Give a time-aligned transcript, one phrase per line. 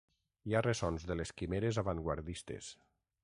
[0.51, 2.73] Hi ha ressons de les quimeres avantguardistes.